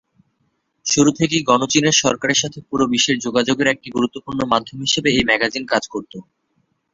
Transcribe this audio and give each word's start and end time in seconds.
শুরু 0.85 1.09
থেকেই 1.19 1.47
গণচীনের 1.49 1.95
সরকারের 2.01 2.41
সাথে 2.41 2.59
পুরো 2.69 2.85
বিশ্বের 2.93 3.17
যোগাযোগের 3.25 3.67
একটি 3.69 3.87
গুরুত্বপূর্ণ 3.89 4.39
মাধ্যম 4.51 4.77
হিসেবে 4.85 5.09
এই 5.11 5.23
ম্যাগাজিন 5.29 5.63
কাজ 5.71 5.83
করত। 5.93 6.13